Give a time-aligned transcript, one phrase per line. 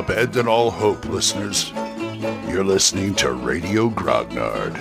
[0.00, 1.72] Abandon all hope, listeners.
[2.48, 4.72] You're listening to Radio Grognard,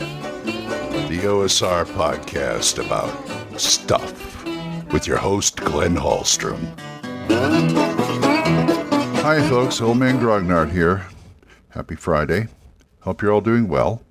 [1.10, 4.46] the OSR podcast about stuff
[4.94, 6.66] with your host, Glenn Hallstrom.
[9.20, 9.82] Hi, folks.
[9.82, 11.06] Old Man Grognard here.
[11.72, 12.48] Happy Friday.
[13.02, 14.02] Hope you're all doing well.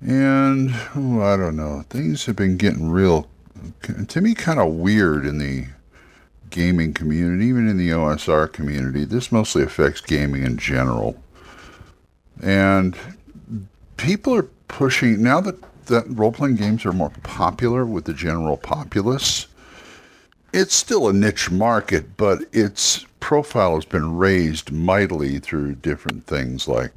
[0.00, 3.28] And, oh, I don't know, things have been getting real,
[4.08, 5.66] to me, kind of weird in the
[6.50, 9.04] gaming community, even in the OSR community.
[9.04, 11.22] This mostly affects gaming in general.
[12.42, 12.96] And
[13.96, 15.56] people are pushing, now that,
[15.86, 19.46] that role playing games are more popular with the general populace,
[20.52, 26.66] it's still a niche market, but its profile has been raised mightily through different things
[26.66, 26.92] like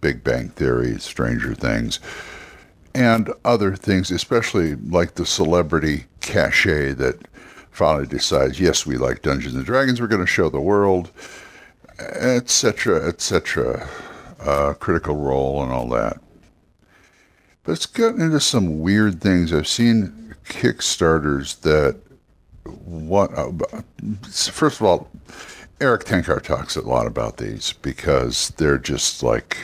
[0.00, 2.00] Big Bang Theory, Stranger Things,
[2.94, 7.28] and other things, especially like the celebrity cachet that
[7.76, 11.10] finally decides, yes, we like Dungeons and Dragons, we're going to show the world,
[11.98, 13.86] etc., etc.,
[14.40, 16.18] uh, critical role and all that.
[17.64, 19.52] But it's gotten into some weird things.
[19.52, 22.00] I've seen Kickstarters that
[22.64, 23.52] what uh,
[24.22, 25.10] first of all,
[25.78, 29.58] Erik Tenkar talks a lot about these because they're just like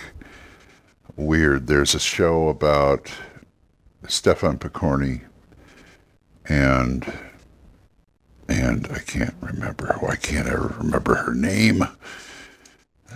[1.16, 1.66] weird.
[1.66, 3.10] There's a show about
[4.06, 5.22] Stefan Pokorny
[6.46, 7.10] and
[8.52, 9.96] and I can't remember.
[10.00, 11.84] Why can't I remember her name?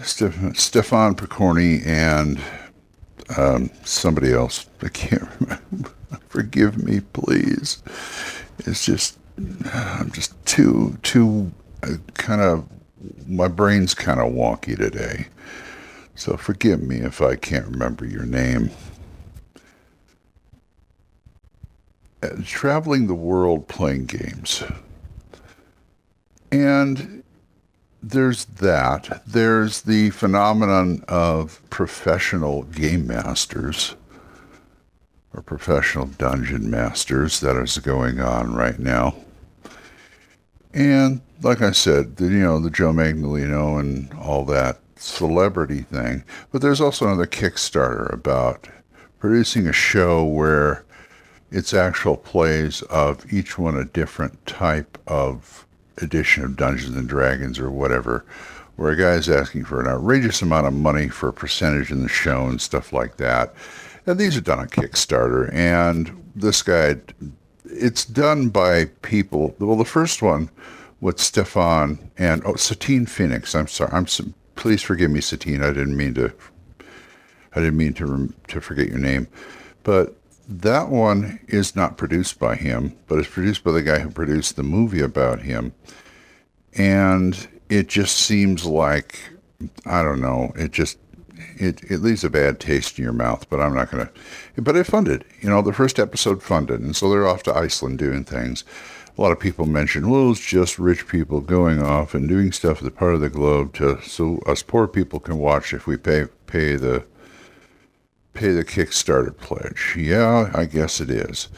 [0.03, 2.41] Stefan, Pokorny and
[3.37, 4.67] um, somebody else.
[4.83, 5.91] I can't remember.
[6.29, 7.83] Forgive me, please.
[8.59, 9.19] It's just
[9.73, 12.67] I'm just too too uh, kind of
[13.27, 15.27] my brain's kind of wonky today.
[16.15, 18.71] So forgive me if I can't remember your name.
[22.23, 24.63] Uh, traveling the world playing games.
[26.51, 27.23] And
[28.03, 29.23] there's that.
[29.27, 33.97] There's the phenomenon of professional game masters
[35.35, 39.15] or professional dungeon masters that is going on right now.
[40.73, 46.25] And like I said, the, you know, the Joe Manganiello and all that celebrity thing.
[46.53, 48.69] But there's also another Kickstarter about
[49.19, 50.85] producing a show where
[51.51, 55.66] it's actual plays of each one a different type of
[55.99, 58.25] edition of Dungeons and Dragons or whatever,
[58.77, 62.03] where a guy is asking for an outrageous amount of money for a percentage in
[62.03, 63.55] the show and stuff like that.
[64.07, 65.53] And these are done on Kickstarter.
[65.53, 66.97] And this guy,
[67.65, 69.55] it's done by people.
[69.59, 70.51] Well, the first one
[71.01, 73.55] with Stefan and oh, Satine Phoenix.
[73.55, 73.93] I'm sorry.
[73.93, 74.07] I'm
[74.55, 75.63] please forgive me, Satine.
[75.63, 76.33] I didn't mean to.
[77.55, 79.29] I didn't mean to to forget your name,
[79.83, 80.15] but
[80.49, 84.57] that one is not produced by him, but it's produced by the guy who produced
[84.57, 85.73] the movie about him,
[86.75, 89.19] and it just seems like
[89.85, 90.53] I don't know.
[90.57, 90.99] It just
[91.59, 94.63] it, it leaves a bad taste in your mouth, but I'm not going to.
[94.63, 97.99] But it funded, you know, the first episode funded, and so they're off to Iceland
[97.99, 98.65] doing things
[99.17, 102.79] a lot of people mention, well, it's just rich people going off and doing stuff
[102.79, 105.97] at the part of the globe to so us poor people can watch if we
[105.97, 107.05] pay pay the
[108.37, 109.95] pay the Kickstarter pledge.
[109.99, 111.49] Yeah, I guess it is.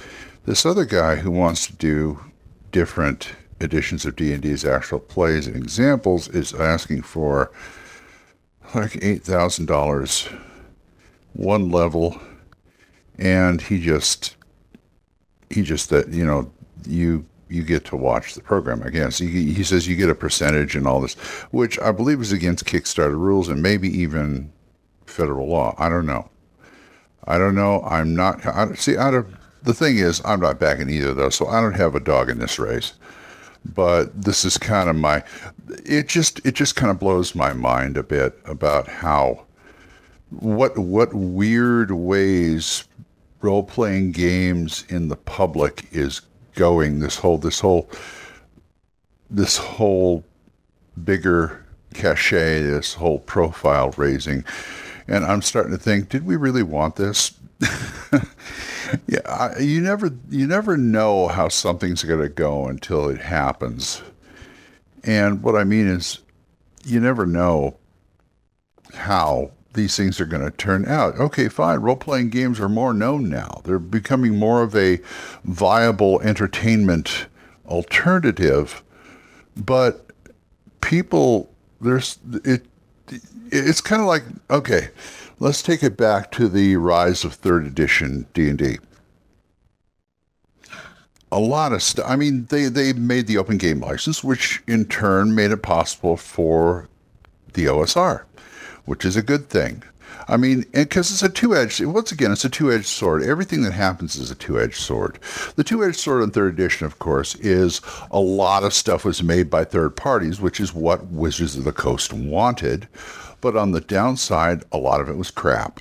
[0.47, 2.21] This other guy who wants to do
[2.71, 7.51] different editions of D&D's actual plays and examples is asking for
[8.75, 10.39] like $8,000
[11.33, 12.21] one level
[13.19, 14.37] and he just
[15.51, 16.51] he just that you know
[16.87, 18.83] you you get to watch the program.
[18.85, 21.15] I guess he, he says you get a percentage and all this,
[21.51, 24.53] which I believe is against Kickstarter rules and maybe even
[25.07, 25.75] federal law.
[25.79, 26.29] I don't know.
[27.29, 27.83] I don't know.
[27.83, 28.45] I'm not.
[28.47, 29.27] I, see, out of
[29.63, 32.39] the thing is, I'm not backing either though, so I don't have a dog in
[32.39, 32.95] this race.
[33.65, 35.23] But this is kind of my.
[35.85, 39.45] It just it just kind of blows my mind a bit about how
[40.31, 42.85] what what weird ways
[43.43, 46.23] role playing games in the public is
[46.55, 47.01] going.
[47.01, 47.91] This whole this whole
[49.29, 50.25] this whole
[51.05, 54.45] bigger cachet, this whole profile raising,
[55.09, 57.33] and I'm starting to think, did we really want this?
[59.07, 64.03] yeah, I, you never you never know how something's going to go until it happens.
[65.03, 66.19] And what I mean is,
[66.85, 67.79] you never know
[68.95, 71.19] how these things are going to turn out.
[71.19, 71.81] Okay, fine.
[71.81, 73.61] Role playing games are more known now.
[73.65, 75.01] They're becoming more of a
[75.45, 77.27] viable entertainment
[77.67, 78.83] alternative.
[79.57, 80.11] But
[80.81, 81.51] people,
[81.81, 82.67] there's it.
[83.51, 84.89] It's kind of like okay,
[85.39, 88.79] let's take it back to the rise of third edition D and D.
[91.31, 92.07] A lot of stuff.
[92.09, 96.17] I mean, they they made the open game license, which in turn made it possible
[96.17, 96.89] for
[97.53, 98.25] the OSR,
[98.85, 99.83] which is a good thing.
[100.29, 101.85] I mean, because it's a two-edged.
[101.85, 103.23] Once again, it's a two-edged sword.
[103.23, 105.19] Everything that happens is a two-edged sword.
[105.57, 109.49] The two-edged sword in third edition, of course, is a lot of stuff was made
[109.49, 112.89] by third parties, which is what Wizards of the Coast wanted.
[113.41, 115.81] But on the downside, a lot of it was crap.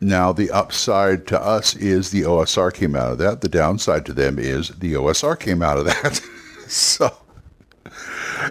[0.00, 3.40] Now, the upside to us is the OSR came out of that.
[3.40, 6.20] The downside to them is the OSR came out of that.
[6.66, 7.14] so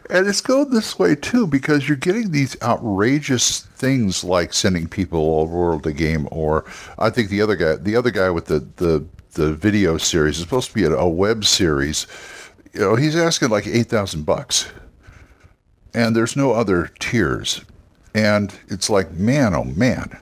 [0.09, 5.19] and it's going this way too because you're getting these outrageous things like sending people
[5.19, 6.65] all over the game, or
[6.99, 10.43] I think the other guy, the other guy with the the the video series is
[10.43, 12.07] supposed to be a, a web series.
[12.73, 14.71] You know, he's asking like eight thousand bucks,
[15.93, 17.61] and there's no other tiers,
[18.13, 20.17] and it's like, man, oh man,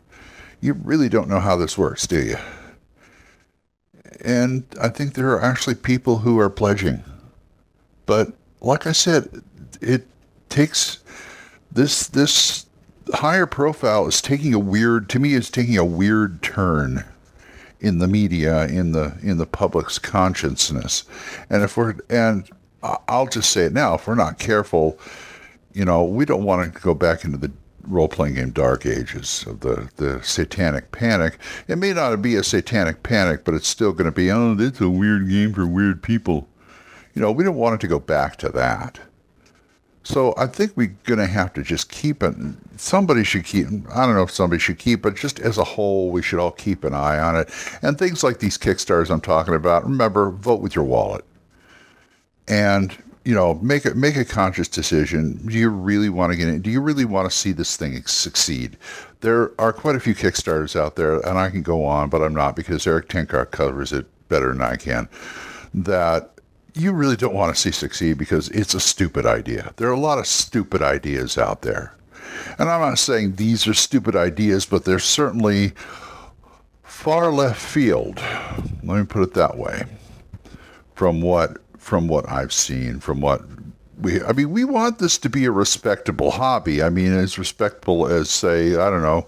[0.61, 2.37] you really don't know how this works, do you?
[4.23, 7.03] And I think there are actually people who are pledging,
[8.05, 9.41] but like I said,
[9.81, 10.07] it
[10.49, 11.03] takes
[11.71, 12.65] this this
[13.13, 17.03] higher profile is taking a weird to me it's taking a weird turn
[17.79, 21.05] in the media in the in the public's consciousness.
[21.49, 22.49] And if we're and
[22.83, 24.99] I'll just say it now if we're not careful
[25.73, 27.51] you know we don't want to go back into the
[27.83, 31.39] role-playing game dark ages of the the satanic panic.
[31.67, 34.81] It may not be a satanic panic but it's still going to be oh it's
[34.81, 36.47] a weird game for weird people.
[37.13, 38.99] You know we don't want it to go back to that
[40.09, 42.33] so I think we're going to have to just keep it.
[42.77, 46.09] Somebody should keep, I don't know if somebody should keep, but just as a whole,
[46.09, 47.51] we should all keep an eye on it.
[47.83, 51.23] And things like these Kickstarters I'm talking about, remember, vote with your wallet.
[52.47, 55.45] And, you know, make a, make a conscious decision.
[55.45, 56.63] Do you really want to get in?
[56.63, 58.77] Do you really want to see this thing succeed?
[59.21, 62.33] There are quite a few Kickstarters out there, and I can go on, but I'm
[62.33, 65.07] not because Erik Tenkar covers it better than I can.
[65.71, 66.38] That
[66.73, 69.73] you really don't want to see succeed because it's a stupid idea.
[69.77, 71.95] There are a lot of stupid ideas out there.
[72.57, 75.73] And I'm not saying these are stupid ideas, but they're certainly
[76.83, 78.21] far left field.
[78.83, 79.83] Let me put it that way.
[80.95, 83.41] From what from what I've seen, from what
[83.99, 86.83] we I mean, we want this to be a respectable hobby.
[86.83, 89.27] I mean, as respectable as say, I don't know,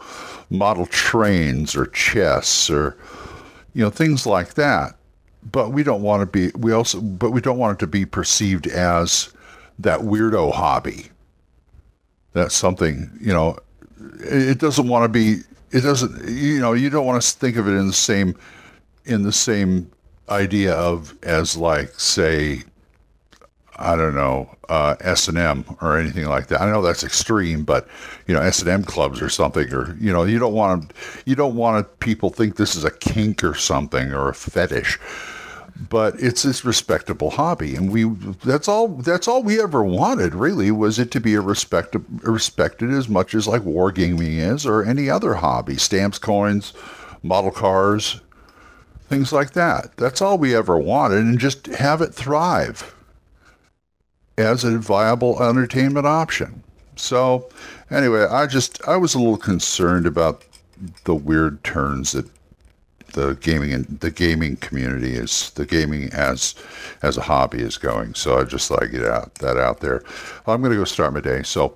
[0.50, 2.98] model trains or chess or
[3.74, 4.98] you know, things like that
[5.44, 8.06] but we don't want to be we also but we don't want it to be
[8.06, 9.34] perceived as
[9.80, 11.10] that weirdo hobby.
[12.34, 13.58] That's something you know
[14.20, 15.42] it doesn't want to be
[15.72, 18.36] it doesn't you know you don't want to think of it in the same
[19.06, 19.92] in the same
[20.30, 22.64] idea of as like say
[23.82, 26.62] I don't know uh, S and M or anything like that.
[26.62, 27.88] I know that's extreme, but
[28.28, 30.94] you know S and M clubs or something, or you know you don't want
[31.26, 35.00] you don't want people think this is a kink or something or a fetish
[35.90, 38.04] but it's this respectable hobby, and we
[38.44, 42.92] that's all that's all we ever wanted really was it to be a respect respected
[42.92, 46.74] as much as like wargaming is or any other hobby, stamps, coins,
[47.24, 48.22] model cars,
[49.08, 49.96] things like that.
[49.98, 52.94] That's all we ever wanted, and just have it thrive
[54.38, 56.64] as a viable entertainment option.
[56.96, 57.50] So,
[57.90, 60.44] anyway, I just I was a little concerned about
[61.04, 62.30] the weird turns that
[63.14, 66.56] the gaming and the gaming community is the gaming as
[67.02, 68.14] as a hobby is going.
[68.14, 70.04] So I just thought I'd get out that out there.
[70.48, 71.44] I'm going to go start my day.
[71.44, 71.70] So,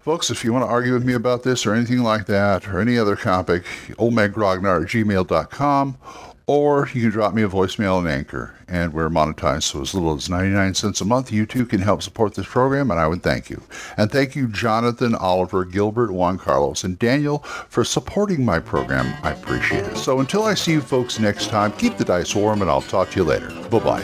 [0.00, 2.80] folks, if you want to argue with me about this or anything like that or
[2.80, 3.64] any other topic,
[3.98, 5.98] oldmangrognard at gmail.com
[6.46, 10.14] or you can drop me a voicemail on Anchor, and we're monetized, so as little
[10.14, 13.22] as 99 cents a month, you too can help support this program, and I would
[13.22, 13.62] thank you.
[13.96, 19.14] And thank you, Jonathan, Oliver, Gilbert, Juan Carlos, and Daniel for supporting my program.
[19.22, 19.96] I appreciate it.
[19.96, 23.10] So until I see you folks next time, keep the dice warm, and I'll talk
[23.10, 23.48] to you later.
[23.70, 24.02] Bye-bye.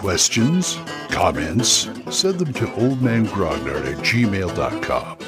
[0.00, 0.78] Questions?
[1.10, 1.88] Comments?
[2.10, 5.27] Send them to oldmangrognard at gmail.com.